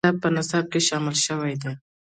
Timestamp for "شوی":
1.25-1.53